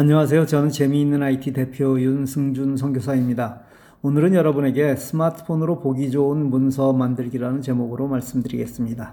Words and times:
안녕하세요. 0.00 0.46
저는 0.46 0.70
재미있는 0.70 1.22
IT 1.22 1.52
대표 1.52 2.00
윤승준 2.00 2.78
선교사입니다. 2.78 3.60
오늘은 4.00 4.32
여러분에게 4.32 4.96
스마트폰으로 4.96 5.80
보기 5.80 6.10
좋은 6.10 6.48
문서 6.48 6.94
만들기라는 6.94 7.60
제목으로 7.60 8.08
말씀드리겠습니다. 8.08 9.12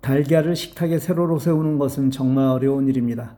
달걀을 0.00 0.56
식탁에 0.56 0.98
세로로 0.98 1.38
세우는 1.38 1.78
것은 1.78 2.10
정말 2.10 2.46
어려운 2.46 2.88
일입니다. 2.88 3.36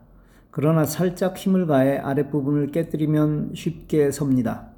그러나 0.53 0.85
살짝 0.85 1.37
힘을 1.37 1.67
가해 1.67 1.99
아랫부분을 1.99 2.71
깨뜨리면 2.71 3.55
쉽게 3.57 4.13
섭니다. 4.13 4.69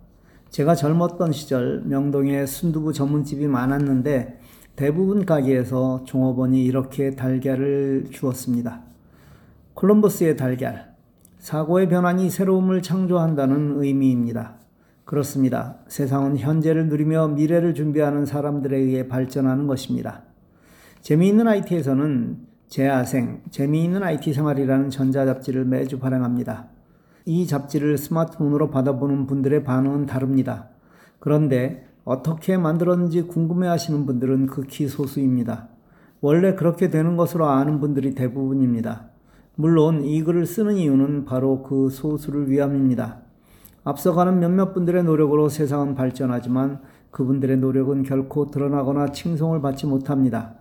제가 0.49 0.75
젊었던 0.75 1.33
시절 1.33 1.83
명동에 1.85 2.47
순두부 2.47 2.95
전문집이 2.95 3.49
많았는데 3.49 4.41
대부분 4.77 5.27
가게에서 5.27 6.05
종업원이 6.07 6.65
이렇게 6.65 7.11
달걀을 7.11 8.07
주었습니다. 8.11 8.81
콜럼버스의 9.75 10.39
달걀, 10.39 10.94
사고의 11.45 11.91
변환이 11.91 12.31
새로움을 12.31 12.81
창조한다는 12.81 13.75
의미입니다. 13.77 14.55
그렇습니다. 15.05 15.77
세상은 15.89 16.39
현재를 16.39 16.89
누리며 16.89 17.29
미래를 17.29 17.75
준비하는 17.75 18.25
사람들에 18.25 18.79
의해 18.79 19.09
발전하는 19.09 19.67
것입니다. 19.67 20.23
재미있는 21.03 21.47
IT에서는 21.47 22.39
재야생, 22.69 23.43
재미있는 23.51 24.03
IT 24.03 24.33
생활이라는 24.33 24.89
전자잡지를 24.89 25.67
매주 25.67 25.99
발행합니다. 25.99 26.69
이 27.27 27.47
잡지를 27.47 27.99
스마트폰으로 27.99 28.71
받아보는 28.71 29.27
분들의 29.27 29.65
반응은 29.65 30.07
다릅니다. 30.07 30.71
그런데 31.19 31.87
어떻게 32.05 32.57
만들었는지 32.57 33.21
궁금해 33.21 33.69
하시는 33.69 34.07
분들은 34.07 34.47
극히 34.47 34.89
소수입니다. 34.89 35.69
원래 36.23 36.55
그렇게 36.55 36.89
되는 36.89 37.19
것으로 37.19 37.45
아는 37.45 37.81
분들이 37.81 38.15
대부분입니다. 38.15 39.11
물론 39.57 40.05
이 40.05 40.23
글을 40.23 40.47
쓰는 40.47 40.77
이유는 40.77 41.25
바로 41.25 41.63
그 41.63 41.89
소수를 41.89 42.51
위함입니다. 42.51 43.21
앞서가는 43.85 44.41
몇몇 44.41 44.73
분들의 44.73 45.05
노력으로 45.05 45.49
세상은 45.49 45.95
발전하지만 45.95 46.81
그분들의 47.11 47.59
노력은 47.59 48.03
결코 48.03 48.51
드러나거나 48.51 49.13
칭송을 49.13 49.61
받지 49.61 49.87
못합니다. 49.87 50.55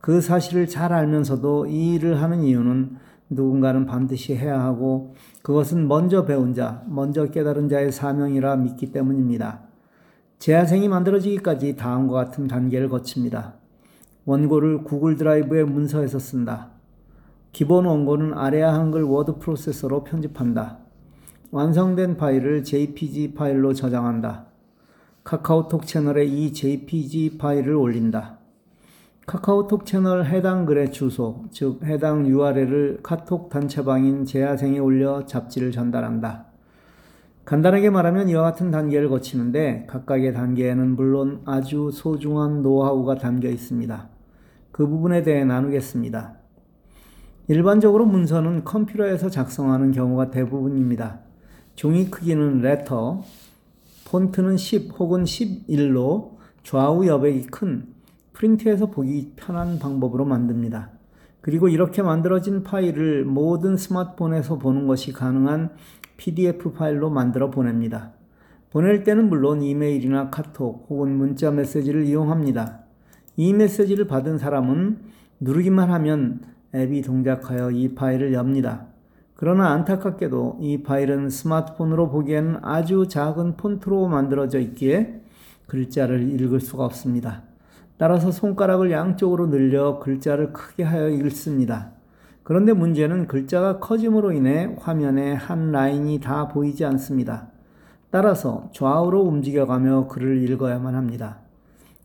그 0.00 0.20
사실을 0.20 0.66
잘 0.66 0.92
알면서도 0.92 1.66
이 1.66 1.94
일을 1.94 2.20
하는 2.20 2.42
이유는 2.42 2.96
누군가는 3.28 3.86
반드시 3.86 4.34
해야 4.34 4.60
하고 4.60 5.14
그것은 5.42 5.86
먼저 5.86 6.24
배운 6.24 6.52
자, 6.52 6.82
먼저 6.88 7.26
깨달은 7.26 7.68
자의 7.68 7.92
사명이라 7.92 8.56
믿기 8.56 8.90
때문입니다. 8.90 9.60
재야생이 10.40 10.88
만들어지기까지 10.88 11.76
다음과 11.76 12.14
같은 12.14 12.48
단계를 12.48 12.88
거칩니다. 12.88 13.54
원고를 14.24 14.82
구글 14.82 15.16
드라이브의 15.16 15.66
문서에서 15.66 16.18
쓴다. 16.18 16.79
기본 17.52 17.86
원고는 17.86 18.34
아래아 18.34 18.74
한글 18.74 19.02
워드 19.02 19.38
프로세서로 19.38 20.04
편집한다. 20.04 20.78
완성된 21.50 22.16
파일을 22.16 22.62
JPG 22.62 23.34
파일로 23.34 23.74
저장한다. 23.74 24.46
카카오톡 25.24 25.86
채널에 25.86 26.24
이 26.24 26.52
JPG 26.52 27.38
파일을 27.38 27.74
올린다. 27.74 28.38
카카오톡 29.26 29.84
채널 29.84 30.26
해당 30.26 30.64
글의 30.64 30.92
주소, 30.92 31.44
즉 31.50 31.84
해당 31.84 32.26
URL을 32.26 33.00
카톡 33.02 33.48
단체방인 33.48 34.24
재야생에 34.24 34.78
올려 34.78 35.26
잡지를 35.26 35.72
전달한다. 35.72 36.46
간단하게 37.44 37.90
말하면 37.90 38.28
이와 38.28 38.42
같은 38.42 38.70
단계를 38.70 39.08
거치는데 39.08 39.86
각각의 39.88 40.34
단계에는 40.34 40.96
물론 40.96 41.42
아주 41.44 41.90
소중한 41.92 42.62
노하우가 42.62 43.16
담겨 43.16 43.48
있습니다. 43.48 44.08
그 44.70 44.86
부분에 44.86 45.22
대해 45.22 45.44
나누겠습니다. 45.44 46.39
일반적으로 47.50 48.06
문서는 48.06 48.62
컴퓨터에서 48.62 49.28
작성하는 49.28 49.90
경우가 49.90 50.30
대부분입니다. 50.30 51.18
종이 51.74 52.08
크기는 52.08 52.60
레터, 52.60 53.24
폰트는 54.04 54.56
10 54.56 54.92
혹은 54.96 55.24
11로 55.24 56.36
좌우 56.62 57.04
여백이 57.08 57.48
큰 57.48 57.88
프린트에서 58.34 58.86
보기 58.86 59.32
편한 59.34 59.80
방법으로 59.80 60.26
만듭니다. 60.26 60.90
그리고 61.40 61.68
이렇게 61.68 62.02
만들어진 62.02 62.62
파일을 62.62 63.24
모든 63.24 63.76
스마트폰에서 63.76 64.58
보는 64.58 64.86
것이 64.86 65.12
가능한 65.12 65.70
PDF 66.18 66.74
파일로 66.74 67.10
만들어 67.10 67.50
보냅니다. 67.50 68.12
보낼 68.70 69.02
때는 69.02 69.28
물론 69.28 69.60
이메일이나 69.60 70.30
카톡 70.30 70.86
혹은 70.88 71.16
문자 71.16 71.50
메시지를 71.50 72.04
이용합니다. 72.04 72.84
이 73.36 73.52
메시지를 73.52 74.06
받은 74.06 74.38
사람은 74.38 74.98
누르기만 75.40 75.90
하면 75.90 76.42
앱이 76.74 77.02
동작하여 77.02 77.70
이 77.70 77.94
파일을 77.94 78.32
엽니다. 78.32 78.86
그러나 79.34 79.70
안타깝게도 79.70 80.58
이 80.60 80.82
파일은 80.82 81.30
스마트폰으로 81.30 82.10
보기에는 82.10 82.58
아주 82.62 83.08
작은 83.08 83.56
폰트로 83.56 84.06
만들어져 84.06 84.58
있기에 84.58 85.22
글자를 85.66 86.28
읽을 86.40 86.60
수가 86.60 86.84
없습니다. 86.84 87.42
따라서 87.96 88.30
손가락을 88.30 88.90
양쪽으로 88.90 89.48
늘려 89.48 89.98
글자를 89.98 90.52
크게 90.52 90.82
하여 90.82 91.08
읽습니다. 91.08 91.92
그런데 92.42 92.72
문제는 92.72 93.26
글자가 93.28 93.78
커짐으로 93.78 94.32
인해 94.32 94.74
화면에 94.78 95.34
한 95.34 95.70
라인이 95.70 96.20
다 96.20 96.48
보이지 96.48 96.84
않습니다. 96.84 97.48
따라서 98.10 98.68
좌우로 98.72 99.22
움직여가며 99.22 100.08
글을 100.08 100.42
읽어야만 100.42 100.94
합니다. 100.94 101.38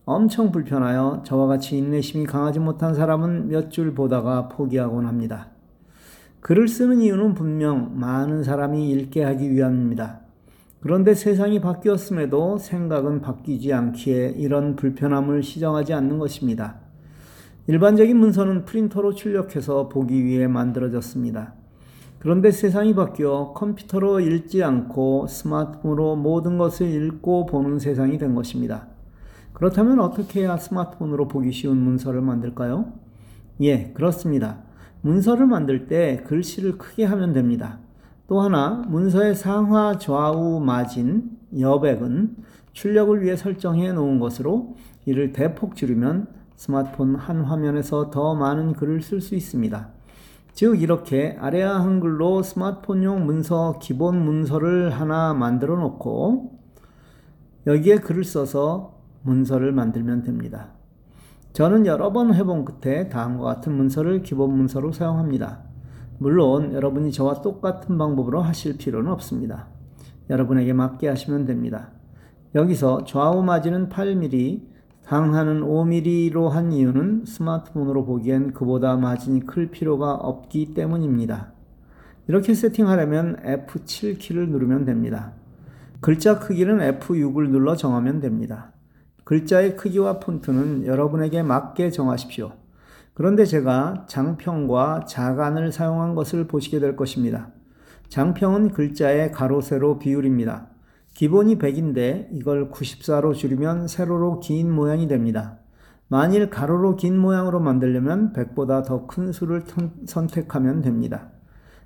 엄청 0.07 0.51
불편하여 0.51 1.23
저와 1.25 1.47
같이 1.47 1.77
인내심이 1.79 2.27
강하지 2.27 2.59
못한 2.59 2.93
사람은 2.93 3.47
몇 3.47 3.71
줄 3.71 3.95
보다가 3.95 4.49
포기하곤 4.49 5.07
합니다. 5.07 5.47
글을 6.41 6.67
쓰는 6.67 7.01
이유는 7.01 7.33
분명 7.33 7.99
많은 7.99 8.43
사람이 8.43 8.91
읽게 8.91 9.23
하기 9.23 9.49
위함입니다. 9.49 10.19
그런데 10.79 11.15
세상이 11.15 11.59
바뀌었음에도 11.59 12.59
생각은 12.59 13.21
바뀌지 13.21 13.73
않기에 13.73 14.35
이런 14.37 14.75
불편함을 14.75 15.41
시정하지 15.41 15.93
않는 15.95 16.19
것입니다. 16.19 16.75
일반적인 17.65 18.15
문서는 18.15 18.65
프린터로 18.65 19.15
출력해서 19.15 19.89
보기 19.89 20.23
위해 20.23 20.45
만들어졌습니다. 20.45 21.55
그런데 22.19 22.51
세상이 22.51 22.93
바뀌어 22.93 23.53
컴퓨터로 23.55 24.19
읽지 24.19 24.63
않고 24.63 25.25
스마트폰으로 25.25 26.15
모든 26.15 26.59
것을 26.59 26.87
읽고 26.91 27.47
보는 27.47 27.79
세상이 27.79 28.19
된 28.19 28.35
것입니다. 28.35 28.87
그렇다면 29.55 30.01
어떻게 30.01 30.41
해야 30.41 30.57
스마트폰으로 30.57 31.29
보기 31.29 31.51
쉬운 31.53 31.77
문서를 31.77 32.21
만들까요? 32.21 32.91
예, 33.61 33.91
그렇습니다. 33.93 34.59
문서를 34.99 35.45
만들 35.45 35.87
때 35.87 36.23
글씨를 36.27 36.77
크게 36.77 37.05
하면 37.05 37.31
됩니다. 37.31 37.79
또 38.27 38.41
하나, 38.41 38.83
문서의 38.87 39.33
상하, 39.33 39.97
좌우, 39.97 40.59
마진, 40.59 41.37
여백은 41.57 42.35
출력을 42.73 43.21
위해 43.21 43.37
설정해 43.37 43.93
놓은 43.93 44.19
것으로 44.19 44.75
이를 45.05 45.31
대폭 45.31 45.77
줄이면 45.77 46.27
스마트폰 46.57 47.15
한 47.15 47.41
화면에서 47.41 48.09
더 48.09 48.35
많은 48.35 48.73
글을 48.73 49.01
쓸 49.01 49.21
수 49.21 49.35
있습니다. 49.35 49.89
즉, 50.53 50.81
이렇게 50.81 51.37
아래아 51.39 51.79
한글로 51.79 52.43
스마트폰용 52.43 53.25
문서, 53.25 53.79
기본 53.81 54.25
문서를 54.25 54.89
하나 54.89 55.33
만들어 55.33 55.77
놓고 55.77 56.59
여기에 57.67 57.97
글을 57.97 58.25
써서 58.25 58.94
문서를 59.25 59.71
만들면 59.71 60.23
됩니다. 60.23 60.69
저는 61.53 61.85
여러 61.85 62.11
번 62.11 62.33
해본 62.33 62.65
끝에 62.65 63.09
다음과 63.09 63.43
같은 63.43 63.73
문서를 63.73 64.23
기본 64.23 64.55
문서로 64.55 64.91
사용합니다. 64.91 65.63
물론 66.17 66.73
여러분이 66.73 67.11
저와 67.11 67.41
똑같은 67.41 67.97
방법으로 67.97 68.41
하실 68.41 68.77
필요는 68.77 69.11
없습니다. 69.11 69.67
여러분에게 70.29 70.73
맞게 70.73 71.07
하시면 71.07 71.45
됩니다. 71.45 71.91
여기서 72.55 73.03
좌우 73.03 73.43
마진은 73.43 73.89
8mm, 73.89 74.61
상하는 75.01 75.61
5mm로 75.61 76.49
한 76.49 76.71
이유는 76.71 77.25
스마트폰으로 77.25 78.05
보기엔 78.05 78.53
그보다 78.53 78.95
마진이 78.95 79.45
클 79.45 79.69
필요가 79.69 80.13
없기 80.13 80.73
때문입니다. 80.73 81.53
이렇게 82.27 82.53
세팅하려면 82.53 83.37
F7 83.43 84.17
키를 84.17 84.49
누르면 84.49 84.85
됩니다. 84.85 85.33
글자 86.01 86.39
크기는 86.39 86.79
F6을 86.99 87.49
눌러 87.49 87.75
정하면 87.75 88.19
됩니다. 88.19 88.71
글자의 89.25 89.75
크기와 89.75 90.19
폰트는 90.19 90.85
여러분에게 90.85 91.43
맞게 91.43 91.89
정하십시오. 91.89 92.53
그런데 93.15 93.43
제가 93.45 94.05
장평과 94.07 95.05
자간을 95.07 95.71
사용한 95.71 96.15
것을 96.15 96.47
보시게 96.47 96.79
될 96.79 96.95
것입니다. 96.95 97.49
장평은 98.07 98.71
글자의 98.71 99.31
가로, 99.31 99.61
세로 99.61 99.97
비율입니다. 99.99 100.67
기본이 101.15 101.57
100인데 101.57 102.27
이걸 102.31 102.69
94로 102.69 103.33
줄이면 103.33 103.87
세로로 103.87 104.41
긴 104.41 104.71
모양이 104.71 105.07
됩니다. 105.07 105.57
만일 106.07 106.51
가로로 106.51 106.95
긴 106.97 107.17
모양으로 107.17 107.59
만들려면 107.59 108.31
100보다 108.31 108.85
더 108.85 109.07
큰 109.07 109.31
수를 109.31 109.63
선택하면 110.05 110.83
됩니다. 110.83 111.29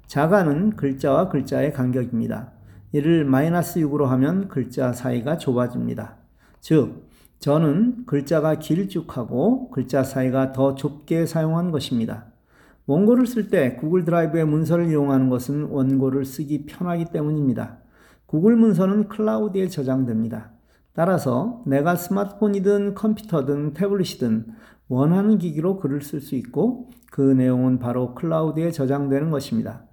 자간은 0.07 0.75
글자와 0.75 1.29
글자의 1.29 1.71
간격입니다. 1.71 2.51
이를 2.91 3.23
마이너스 3.23 3.79
6으로 3.79 4.05
하면 4.05 4.49
글자 4.49 4.91
사이가 4.91 5.37
좁아집니다. 5.37 6.17
즉, 6.59 7.08
저는 7.39 8.05
글자가 8.05 8.55
길쭉하고 8.55 9.69
글자 9.69 10.03
사이가 10.03 10.51
더 10.51 10.75
좁게 10.75 11.25
사용한 11.25 11.71
것입니다. 11.71 12.25
원고를 12.85 13.27
쓸 13.27 13.49
때 13.49 13.75
구글 13.75 14.03
드라이브의 14.03 14.45
문서를 14.45 14.89
이용하는 14.89 15.29
것은 15.29 15.65
원고를 15.65 16.25
쓰기 16.25 16.65
편하기 16.65 17.05
때문입니다. 17.13 17.77
구글 18.25 18.55
문서는 18.55 19.07
클라우드에 19.07 19.67
저장됩니다. 19.69 20.51
따라서 20.93 21.63
내가 21.65 21.95
스마트폰이든 21.95 22.95
컴퓨터든 22.95 23.73
태블릿이든 23.73 24.47
원하는 24.89 25.37
기기로 25.37 25.77
글을 25.77 26.01
쓸 26.01 26.19
수 26.19 26.35
있고 26.35 26.89
그 27.11 27.21
내용은 27.21 27.79
바로 27.79 28.15
클라우드에 28.15 28.71
저장되는 28.71 29.29
것입니다. 29.29 29.85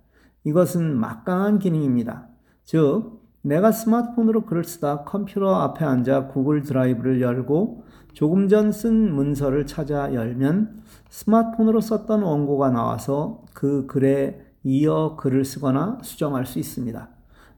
이것은 0.45 0.99
막강한 0.99 1.59
기능입니다. 1.59 2.29
즉, 2.65 3.26
내가 3.47 3.71
스마트폰으로 3.71 4.41
글을 4.43 4.65
쓰다 4.65 5.05
컴퓨터 5.05 5.55
앞에 5.55 5.85
앉아 5.85 6.27
구글 6.27 6.63
드라이브를 6.63 7.21
열고 7.21 7.85
조금 8.13 8.49
전 8.49 8.73
쓴 8.73 9.15
문서를 9.15 9.67
찾아 9.67 10.13
열면 10.13 10.83
스마트폰으로 11.11 11.81
썼던 11.81 12.23
원고가 12.23 12.71
나와서 12.71 13.45
그 13.55 13.87
글에 13.87 14.45
이어 14.65 15.15
글을 15.17 15.45
쓰거나 15.45 15.99
수정할 16.03 16.45
수 16.45 16.59
있습니다. 16.59 17.09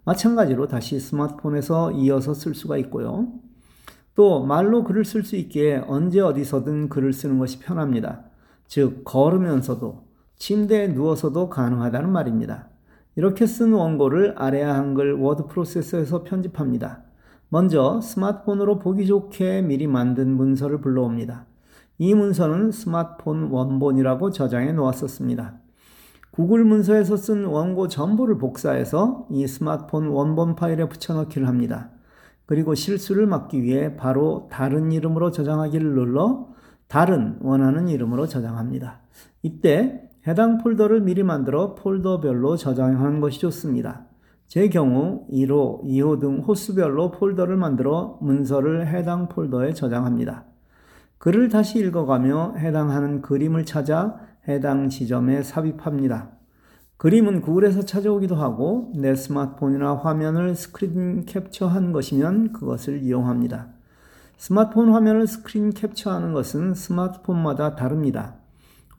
마찬가지로 0.04 0.68
다시 0.68 1.00
스마트폰에서 1.00 1.92
이어서 1.92 2.34
쓸 2.34 2.54
수가 2.54 2.76
있고요. 2.78 3.32
또 4.14 4.44
말로 4.44 4.84
글을 4.84 5.06
쓸 5.06 5.22
수 5.24 5.36
있기에 5.36 5.84
언제 5.86 6.20
어디서든 6.20 6.90
글을 6.90 7.14
쓰는 7.14 7.38
것이 7.38 7.60
편합니다. 7.60 8.24
즉, 8.66 9.04
걸으면서도 9.04 10.04
침대에 10.36 10.88
누워서도 10.88 11.48
가능하다는 11.48 12.10
말입니다. 12.12 12.68
이렇게 13.18 13.46
쓴 13.46 13.72
원고를 13.72 14.34
아래아 14.36 14.76
한글 14.76 15.14
워드 15.14 15.48
프로세서에서 15.48 16.22
편집합니다. 16.22 17.02
먼저 17.48 18.00
스마트폰으로 18.00 18.78
보기 18.78 19.08
좋게 19.08 19.62
미리 19.62 19.88
만든 19.88 20.36
문서를 20.36 20.80
불러옵니다. 20.80 21.44
이 21.98 22.14
문서는 22.14 22.70
스마트폰 22.70 23.50
원본이라고 23.50 24.30
저장해 24.30 24.70
놓았었습니다. 24.70 25.58
구글 26.30 26.64
문서에서 26.64 27.16
쓴 27.16 27.46
원고 27.46 27.88
전부를 27.88 28.38
복사해서 28.38 29.26
이 29.32 29.48
스마트폰 29.48 30.06
원본 30.06 30.54
파일에 30.54 30.88
붙여넣기를 30.88 31.48
합니다. 31.48 31.90
그리고 32.46 32.76
실수를 32.76 33.26
막기 33.26 33.64
위해 33.64 33.96
바로 33.96 34.48
다른 34.48 34.92
이름으로 34.92 35.32
저장하기를 35.32 35.92
눌러 35.92 36.50
다른 36.86 37.36
원하는 37.40 37.88
이름으로 37.88 38.28
저장합니다. 38.28 39.00
이때 39.42 40.08
해당 40.26 40.58
폴더를 40.58 41.00
미리 41.00 41.22
만들어 41.22 41.74
폴더별로 41.74 42.56
저장하는 42.56 43.20
것이 43.20 43.40
좋습니다. 43.40 44.06
제 44.46 44.68
경우 44.68 45.26
1호, 45.30 45.84
2호 45.84 46.20
등 46.20 46.38
호수별로 46.40 47.10
폴더를 47.10 47.56
만들어 47.56 48.18
문서를 48.22 48.86
해당 48.86 49.28
폴더에 49.28 49.74
저장합니다. 49.74 50.44
글을 51.18 51.48
다시 51.48 51.78
읽어가며 51.80 52.54
해당하는 52.56 53.20
그림을 53.20 53.64
찾아 53.64 54.16
해당 54.48 54.88
지점에 54.88 55.42
삽입합니다. 55.42 56.30
그림은 56.96 57.42
구글에서 57.42 57.82
찾아오기도 57.82 58.34
하고 58.34 58.92
내 58.96 59.14
스마트폰이나 59.14 59.96
화면을 59.96 60.54
스크린 60.54 61.26
캡처한 61.26 61.92
것이면 61.92 62.52
그것을 62.52 63.02
이용합니다. 63.02 63.68
스마트폰 64.36 64.92
화면을 64.92 65.26
스크린 65.26 65.70
캡처하는 65.70 66.32
것은 66.32 66.74
스마트폰마다 66.74 67.76
다릅니다. 67.76 68.36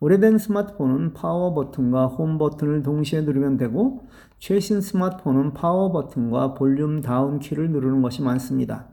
오래된 0.02 0.38
스마트폰은 0.38 1.14
파워 1.14 1.54
버튼과 1.54 2.08
홈 2.08 2.38
버튼을 2.38 2.84
동시에 2.84 3.22
누르면 3.22 3.58
되고 3.58 4.08
최신 4.38 4.80
스마트폰은 4.80 5.54
파워 5.54 5.92
버튼과 5.92 6.54
볼륨 6.54 7.02
다운 7.02 7.40
키를 7.40 7.70
누르는 7.72 8.02
것이 8.02 8.22
많습니다. 8.22 8.88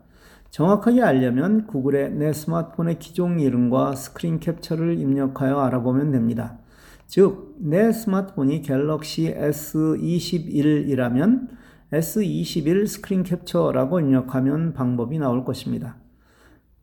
정확하게 0.49 1.01
알려면 1.01 1.65
구글에 1.67 2.09
내 2.09 2.33
스마트폰의 2.33 2.99
기종 2.99 3.39
이름과 3.39 3.95
스크린 3.95 4.39
캡처를 4.39 4.97
입력하여 4.97 5.59
알아보면 5.59 6.11
됩니다. 6.11 6.57
즉, 7.05 7.55
내 7.59 7.93
스마트폰이 7.93 8.61
갤럭시 8.61 9.33
S21이라면 9.33 11.47
S21 11.93 12.85
스크린 12.85 13.23
캡처라고 13.23 14.01
입력하면 14.01 14.73
방법이 14.73 15.19
나올 15.19 15.45
것입니다. 15.45 15.95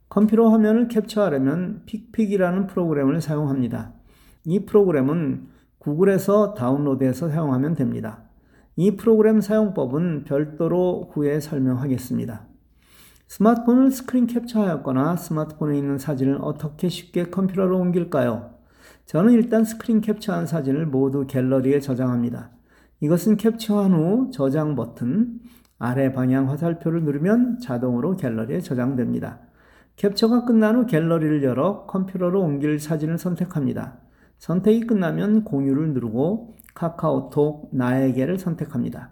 컴퓨터 0.09 0.49
화면을 0.49 0.89
캡처하려면 0.89 1.83
PicPick이라는 1.85 2.69
프로그램을 2.69 3.21
사용합니다. 3.21 3.93
이 4.47 4.67
프로그램은 4.67 5.49
구글에서 5.79 6.55
다운로드해서 6.55 7.29
사용하면 7.29 7.75
됩니다. 7.75 8.25
이 8.77 8.97
프로그램 8.97 9.41
사용법은 9.41 10.25
별도로 10.25 11.11
후에 11.13 11.41
설명하겠습니다. 11.41 12.47
스마트폰을 13.29 13.91
스크린 13.91 14.27
캡처하였거나 14.27 15.17
스마트폰에 15.17 15.79
있는 15.79 15.99
사진을 15.99 16.39
어떻게 16.41 16.89
쉽게 16.89 17.31
컴퓨터로 17.31 17.79
옮길까요? 17.79 18.51
저는 19.07 19.33
일단 19.33 19.65
스크린 19.65 20.01
캡처한 20.01 20.47
사진을 20.47 20.87
모두 20.87 21.27
갤러리에 21.27 21.81
저장합니다. 21.81 22.51
이것은 23.01 23.37
캡처한 23.37 23.93
후 23.93 24.31
저장 24.33 24.77
버튼 24.77 25.41
아래 25.79 26.13
방향 26.13 26.51
화살표를 26.51 27.05
누르면 27.05 27.59
자동으로 27.61 28.17
갤러리에 28.17 28.61
저장됩니다. 28.61 29.41
캡처가 29.97 30.45
끝난 30.45 30.77
후 30.77 30.87
갤러리를 30.87 31.43
열어 31.43 31.87
컴퓨터로 31.87 32.41
옮길 32.41 32.79
사진을 32.79 33.19
선택합니다. 33.19 34.04
선택이 34.39 34.87
끝나면 34.87 35.45
공유를 35.45 35.93
누르고 35.95 36.57
카카오톡 36.75 37.71
나에게를 37.73 38.39
선택합니다. 38.39 39.11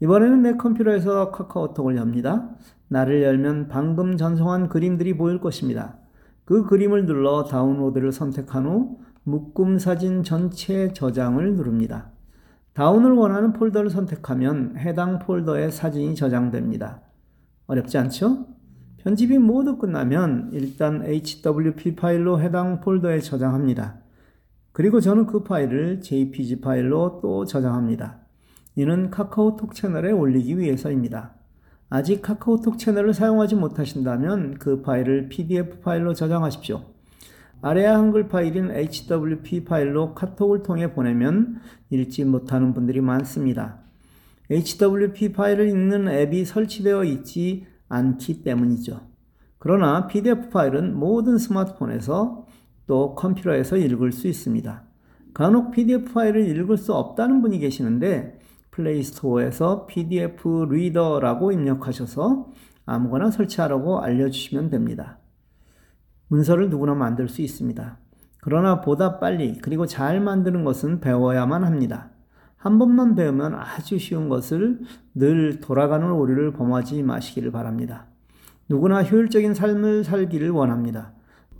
이번에는 0.00 0.42
내 0.42 0.56
컴퓨터에서 0.56 1.30
카카오톡을 1.30 1.96
엽니다. 1.96 2.50
나를 2.88 3.22
열면 3.22 3.68
방금 3.68 4.16
전송한 4.16 4.68
그림들이 4.68 5.16
보일 5.16 5.40
것입니다. 5.40 5.96
그 6.44 6.64
그림을 6.66 7.06
눌러 7.06 7.44
다운로드를 7.44 8.12
선택한 8.12 8.66
후 8.66 8.98
묶음 9.22 9.78
사진 9.78 10.22
전체 10.22 10.92
저장을 10.92 11.54
누릅니다. 11.54 12.10
다운을 12.74 13.12
원하는 13.12 13.52
폴더를 13.52 13.88
선택하면 13.88 14.76
해당 14.76 15.20
폴더에 15.20 15.70
사진이 15.70 16.16
저장됩니다. 16.16 17.00
어렵지 17.66 17.96
않죠? 17.98 18.46
편집이 18.98 19.38
모두 19.38 19.78
끝나면 19.78 20.50
일단 20.52 21.02
HWP 21.04 21.94
파일로 21.94 22.40
해당 22.40 22.80
폴더에 22.80 23.20
저장합니다. 23.20 24.03
그리고 24.74 25.00
저는 25.00 25.26
그 25.26 25.44
파일을 25.44 26.00
JPG 26.00 26.60
파일로 26.60 27.20
또 27.22 27.44
저장합니다. 27.44 28.18
이는 28.74 29.08
카카오톡 29.08 29.72
채널에 29.72 30.10
올리기 30.10 30.58
위해서입니다. 30.58 31.36
아직 31.90 32.20
카카오톡 32.22 32.76
채널을 32.76 33.14
사용하지 33.14 33.54
못하신다면 33.54 34.54
그 34.58 34.82
파일을 34.82 35.28
PDF 35.28 35.78
파일로 35.78 36.14
저장하십시오. 36.14 36.82
아래야 37.62 37.96
한글 37.96 38.26
파일인 38.26 38.72
HWP 38.72 39.62
파일로 39.64 40.12
카톡을 40.12 40.64
통해 40.64 40.92
보내면 40.92 41.60
읽지 41.90 42.24
못하는 42.24 42.74
분들이 42.74 43.00
많습니다. 43.00 43.78
HWP 44.50 45.34
파일을 45.34 45.68
읽는 45.68 46.08
앱이 46.08 46.44
설치되어 46.44 47.04
있지 47.04 47.68
않기 47.88 48.42
때문이죠. 48.42 49.02
그러나 49.58 50.08
PDF 50.08 50.50
파일은 50.50 50.98
모든 50.98 51.38
스마트폰에서 51.38 52.43
또 52.86 53.14
컴퓨터에서 53.14 53.76
읽을 53.76 54.12
수 54.12 54.28
있습니다. 54.28 54.82
간혹 55.32 55.72
PDF 55.72 56.12
파일을 56.12 56.48
읽을 56.48 56.76
수 56.76 56.94
없다는 56.94 57.42
분이 57.42 57.58
계시는데 57.58 58.38
플레이 58.70 59.02
스토어에서 59.02 59.86
PDF 59.86 60.66
리더라고 60.70 61.52
입력하셔서 61.52 62.50
아무거나 62.86 63.30
설치하라고 63.30 64.00
알려주시면 64.00 64.70
됩니다. 64.70 65.18
문서를 66.28 66.70
누구나 66.70 66.94
만들 66.94 67.28
수 67.28 67.42
있습니다. 67.42 67.98
그러나 68.40 68.80
보다 68.80 69.18
빨리 69.18 69.58
그리고 69.62 69.86
잘 69.86 70.20
만드는 70.20 70.64
것은 70.64 71.00
배워야만 71.00 71.64
합니다. 71.64 72.10
한 72.56 72.78
번만 72.78 73.14
배우면 73.14 73.54
아주 73.54 73.98
쉬운 73.98 74.28
것을 74.28 74.80
늘 75.14 75.60
돌아가는 75.60 76.10
오류를 76.10 76.52
범하지 76.52 77.02
마시기를 77.02 77.52
바랍니다. 77.52 78.06
누구나 78.68 79.02
효율적인 79.02 79.54
삶을 79.54 80.04
살기를 80.04 80.50
원합니다. 80.50 81.12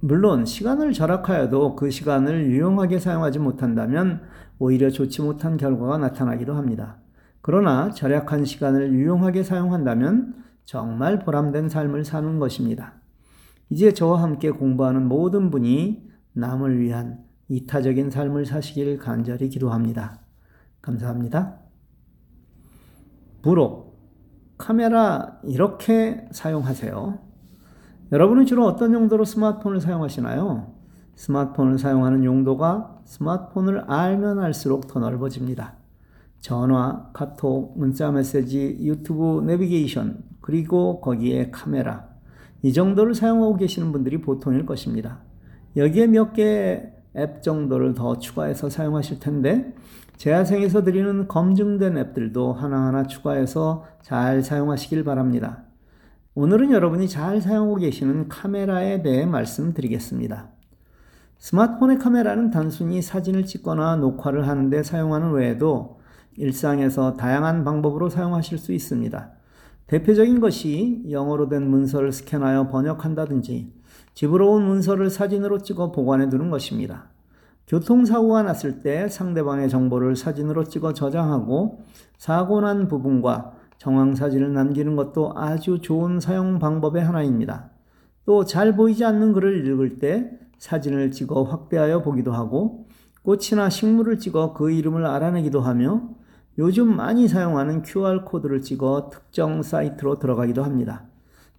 물론 0.05 0.45
시간을 0.45 0.93
절약하여도 0.93 1.77
그 1.77 1.91
시간을 1.91 2.51
유용하게 2.51 2.99
사용하지 2.99 3.39
못한다면 3.39 4.21
오히려 4.59 4.91
좋지 4.91 5.23
못한 5.23 5.57
결과가 5.57 5.97
나타나기도 5.97 6.53
합니다. 6.53 6.99
그러나 7.41 7.91
절약한 7.91 8.45
시간을 8.45 8.93
유용하게 8.93 9.43
사용한다면 9.43 10.45
정말 10.67 11.21
보람된 11.21 11.71
삶을 11.71 12.05
사는 12.05 12.39
것입니다. 12.39 13.01
이제 13.71 13.95
저와 13.95 14.23
함께 14.23 14.51
공부하는 14.51 15.09
모든 15.09 15.51
분이 15.51 16.07
남을 16.35 16.81
위한 16.81 17.25
이타적인 17.49 18.11
삶을 18.11 18.45
사시길 18.45 18.99
간절히 18.99 19.49
기도합니다. 19.49 20.21
감사합니다. 20.83 21.61
부록, 23.41 23.99
카메라 24.59 25.41
이렇게 25.45 26.29
사용하세요. 26.31 27.34
여러분은 28.15 28.47
주로 28.47 28.65
어떤 28.65 28.95
용도로 28.95 29.25
스마트폰을 29.25 29.81
사용하시나요? 29.81 30.73
스마트폰을 31.17 31.79
사용하는 31.79 32.23
용도가 32.23 33.01
스마트폰을 33.07 33.91
알면 33.91 34.39
알수록 34.39 34.87
더 34.87 35.01
넓어집니다. 35.01 35.75
전화, 36.41 37.11
카톡, 37.13 37.77
문자 37.77 38.13
메시지, 38.13 38.79
유튜브 38.83 39.43
내비게이션, 39.45 40.23
그리고 40.41 41.01
거기에 41.01 41.51
카메라. 41.51 42.07
이 42.63 42.73
정도를 42.73 43.17
사용하고 43.17 43.57
계시는 43.57 43.91
분들이 43.91 44.21
보통일 44.21 44.65
것입니다. 44.65 45.19
여기에 45.77 46.07
몇개앱 46.07 47.43
정도를 47.43 47.95
더 47.95 48.21
추가해서 48.21 48.71
사용하실 48.71 49.19
텐데 49.19 49.75
재화생에서 50.19 50.85
드리는 50.85 51.27
검증된 51.27 51.99
앱들도 51.99 52.53
하나하나 52.53 53.09
추가해서 53.09 53.87
잘 54.03 54.41
사용하시길 54.45 55.03
바랍니다. 55.03 55.65
오늘은 56.37 56.73
여러분이 56.73 57.09
잘 57.09 57.41
사용하고 57.41 57.77
계시는 57.77 58.29
카메라에 58.29 59.03
대해 59.03 59.25
말씀드리겠습니다. 59.25 60.49
스마트폰의 61.39 62.01
카메라는 62.01 62.51
단순히 62.51 63.03
사진을 63.03 63.47
찍거나 63.47 63.95
녹화를 63.97 64.49
하는데 64.49 64.83
사용하는 64.83 65.31
외에도 65.31 66.01
일상에서 66.37 67.15
다양한 67.15 67.63
방법으로 67.63 68.09
사용하실 68.09 68.59
수 68.59 68.73
있습니다. 68.73 69.31
대표적인 69.87 70.41
것이 70.41 71.05
영어로 71.09 71.49
된 71.49 71.71
문서를 71.71 72.11
스캔하여 72.11 72.69
번역한다든지 72.69 73.73
집으로 74.15 74.55
온 74.55 74.67
문서를 74.67 75.11
사진으로 75.11 75.59
찍어 75.59 75.93
보관해 75.93 76.29
두는 76.31 76.51
것입니다. 76.51 77.11
교통사고가 77.69 78.43
났을 78.43 78.83
때 78.83 79.09
상대방의 79.09 79.69
정보를 79.69 80.17
사진으로 80.17 80.65
찍어 80.65 80.95
저장하고 80.95 81.85
사고 82.19 82.61
난 82.61 82.89
부분과 82.89 83.53
정황사진을 83.79 84.53
남기는 84.53 84.97
것도 84.97 85.33
아주 85.37 85.81
좋은 85.81 86.21
사용 86.21 86.59
방법의 86.59 87.03
하나입니다. 87.05 87.71
또 88.27 88.45
잘 88.45 88.75
보이지 88.77 89.05
않는 89.05 89.33
글을 89.33 89.67
읽을 89.67 89.99
때 89.99 90.31
사진을 90.59 91.11
찍어 91.11 91.43
확대하여 91.43 92.03
보기도 92.03 92.33
하고 92.33 92.87
꽃이나 93.23 93.69
식물을 93.71 94.19
찍어 94.19 94.53
그 94.55 94.71
이름을 94.71 95.05
알아내기도 95.07 95.61
하며 95.61 96.09
요즘 96.59 96.97
많이 96.97 97.27
사용하는 97.29 97.83
QR코드를 97.83 98.63
찍어 98.63 99.11
특정 99.13 99.63
사이트로 99.63 100.19
들어가기도 100.19 100.63
합니다. 100.63 101.05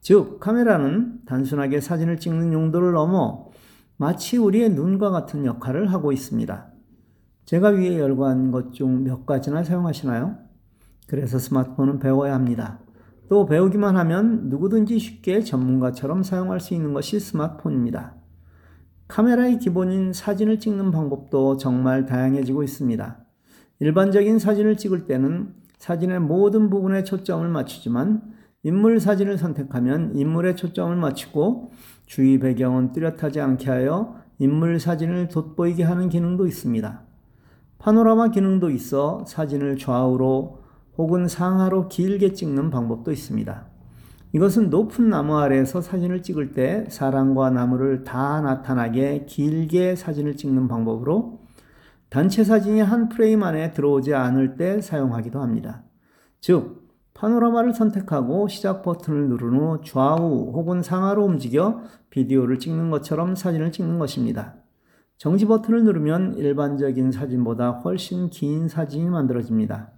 즉, 0.02 0.40
카메라는 0.40 1.22
단순하게 1.26 1.82
사진을 1.82 2.20
찍는 2.20 2.54
용도를 2.54 2.94
넘어 2.94 3.50
마치 3.98 4.38
우리의 4.38 4.70
눈과 4.70 5.10
같은 5.10 5.46
역할을 5.46 5.92
하고 5.92 6.12
있습니다. 6.12 6.68
제가 7.46 7.70
위에 7.70 8.00
열거한 8.00 8.52
것 8.52 8.72
중 8.72 9.04
몇 9.04 9.26
가지나 9.26 9.64
사용하시나요? 9.64 10.38
그래서 11.08 11.40
스마트폰은 11.40 12.00
배워야 12.00 12.34
합니다. 12.34 12.80
또 13.28 13.46
배우기만 13.46 13.98
하면 13.98 14.50
누구든지 14.50 15.00
쉽게 15.00 15.42
전문가처럼 15.42 16.24
사용할 16.24 16.60
수 16.60 16.74
있는 16.74 16.94
것이 16.94 17.20
스마트폰입니다. 17.20 18.16
카메라의 19.08 19.60
기본인 19.60 20.14
사진을 20.14 20.60
찍는 20.60 20.92
방법도 20.92 21.58
정말 21.58 22.06
다양해지고 22.06 22.64
있습니다. 22.64 23.18
일반적인 23.80 24.40
사진을 24.40 24.78
찍을 24.78 25.06
때는 25.06 25.54
사진의 25.78 26.22
모든 26.22 26.70
부분에 26.70 27.04
초점을 27.04 27.48
맞추지만 27.48 28.22
인물 28.64 29.00
사진을 29.00 29.38
선택하면 29.38 30.16
인물에 30.16 30.56
초점을 30.56 30.96
맞추고 30.96 31.72
주위 32.08 32.40
배경은 32.40 32.94
뚜렷하지 32.94 33.40
않게 33.40 33.70
하여 33.70 34.16
인물 34.40 34.80
사진을 34.80 35.28
돋보이게 35.28 35.84
하는 35.84 36.10
기능도 36.10 36.48
있습니다. 36.48 37.02
파노라마 37.78 38.30
기능도 38.30 38.72
있어 38.72 39.24
사진을 39.28 39.78
좌우로 39.78 40.65
혹은 40.98 41.28
상하로 41.28 41.90
길게 41.90 42.34
찍는 42.34 42.70
방법도 42.70 43.12
있습니다. 43.12 43.66
이것은 44.34 44.70
높은 44.70 45.10
나무 45.10 45.38
아래에서 45.38 45.82
사진을 45.82 46.22
찍을 46.22 46.52
때 46.52 46.86
사람과 46.90 47.52
나무를 47.52 48.04
다 48.04 48.42
나타나게 48.42 49.26
길게 49.28 49.96
사진을 49.96 50.36
찍는 50.36 50.68
방법으로 50.68 51.40
단체 52.10 52.44
사진이 52.44 52.82
한 52.82 53.10
프레임 53.10 53.44
안에 53.44 53.72
들어오지 53.72 54.14
않을 54.14 54.56
때 54.58 54.82
사용하기도 54.82 55.40
합니다. 55.40 55.84
즉, 56.42 56.86
파노라마를 57.14 57.74
선택하고 57.74 58.50
시작 58.50 58.84
버튼을 58.84 59.30
누른 59.30 59.58
후 59.58 59.82
좌우 59.86 60.52
혹은 60.54 60.84
상하로 60.84 61.24
움직여 61.24 61.82
비디오를 62.10 62.60
찍는 62.60 62.90
것처럼 62.90 63.36
사진을 63.36 63.72
찍는 63.72 64.00
것입니다. 64.00 64.56
정지 65.18 65.46
버튼을 65.46 65.86
누르면 65.86 66.36
일반적인 66.36 67.14
사진보다 67.14 67.72
훨씬 67.72 68.30
긴 68.30 68.68
사진이 68.68 69.10
만들어집니다. 69.10 69.92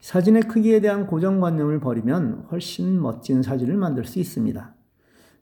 사진의 0.00 0.42
크기에 0.42 0.80
대한 0.80 1.06
고정관념을 1.06 1.80
버리면 1.80 2.46
훨씬 2.50 3.00
멋진 3.00 3.42
사진을 3.42 3.76
만들 3.76 4.04
수 4.04 4.18
있습니다. 4.18 4.74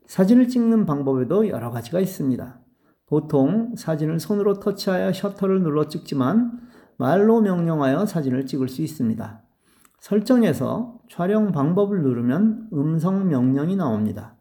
사진을 0.07 0.47
찍는 0.47 0.85
방법에도 0.85 1.47
여러 1.49 1.69
가지가 1.69 1.99
있습니다. 1.99 2.59
보통 3.05 3.75
사진을 3.75 4.19
손으로 4.19 4.59
터치하여 4.59 5.13
셔터를 5.13 5.61
눌러 5.61 5.87
찍지만 5.87 6.59
말로 6.97 7.41
명령하여 7.41 8.05
사진을 8.05 8.45
찍을 8.45 8.67
수 8.67 8.81
있습니다. 8.81 9.43
설정에서 9.99 10.99
촬영 11.09 11.51
방법을 11.51 12.01
누르면 12.01 12.69
음성 12.73 13.27
명령이 13.29 13.75
나옵니다. 13.75 14.35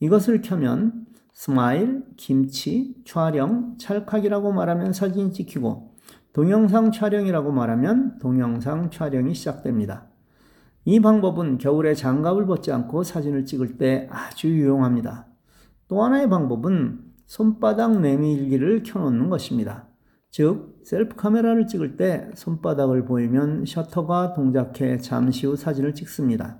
이것을 0.00 0.42
켜면 0.42 1.06
스마일, 1.32 2.04
김치, 2.16 2.94
촬영, 3.04 3.76
찰칵이라고 3.78 4.52
말하면 4.52 4.92
사진이 4.92 5.32
찍히고 5.32 5.95
동영상 6.36 6.92
촬영이라고 6.92 7.50
말하면 7.50 8.18
동영상 8.18 8.90
촬영이 8.90 9.32
시작됩니다. 9.32 10.04
이 10.84 11.00
방법은 11.00 11.56
겨울에 11.56 11.94
장갑을 11.94 12.44
벗지 12.44 12.70
않고 12.70 13.04
사진을 13.04 13.46
찍을 13.46 13.78
때 13.78 14.06
아주 14.10 14.48
유용합니다. 14.48 15.28
또 15.88 16.04
하나의 16.04 16.28
방법은 16.28 17.00
손바닥 17.24 18.02
내밀기를 18.02 18.82
켜놓는 18.82 19.30
것입니다. 19.30 19.88
즉, 20.28 20.78
셀프 20.84 21.16
카메라를 21.16 21.68
찍을 21.68 21.96
때 21.96 22.30
손바닥을 22.34 23.06
보이면 23.06 23.64
셔터가 23.64 24.34
동작해 24.34 24.98
잠시 24.98 25.46
후 25.46 25.56
사진을 25.56 25.94
찍습니다. 25.94 26.58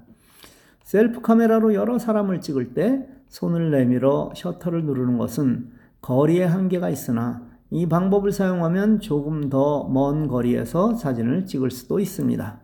셀프 0.84 1.20
카메라로 1.20 1.74
여러 1.74 1.98
사람을 1.98 2.40
찍을 2.40 2.72
때 2.72 3.06
손을 3.28 3.72
내밀어 3.72 4.32
셔터를 4.34 4.86
누르는 4.86 5.18
것은 5.18 5.70
거리에 6.00 6.44
한계가 6.44 6.88
있으나 6.88 7.55
이 7.70 7.86
방법을 7.86 8.32
사용하면 8.32 9.00
조금 9.00 9.48
더 9.48 9.88
먼 9.88 10.28
거리에서 10.28 10.94
사진을 10.94 11.46
찍을 11.46 11.70
수도 11.70 11.98
있습니다. 11.98 12.60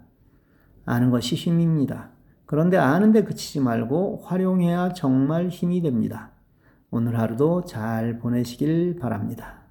아는 0.84 1.10
것이 1.10 1.34
힘입니다. 1.34 2.10
그런데 2.46 2.76
아는데 2.76 3.24
그치지 3.24 3.60
말고 3.60 4.22
활용해야 4.24 4.92
정말 4.92 5.48
힘이 5.48 5.80
됩니다. 5.80 6.30
오늘 6.90 7.18
하루도 7.18 7.64
잘 7.64 8.18
보내시길 8.18 8.98
바랍니다. 9.00 9.61